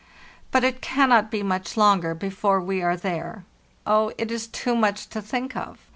But 0.49 0.63
it 0.63 0.81
cannot 0.81 1.29
be 1.29 1.43
much 1.43 1.77
longer 1.77 2.15
before 2.15 2.59
we 2.59 2.81
are 2.81 2.97
there. 2.97 3.45
Oh, 3.85 4.11
it 4.17 4.31
is 4.31 4.47
too 4.47 4.75
much 4.75 5.07
to 5.09 5.21
think 5.21 5.55
of! 5.55 5.77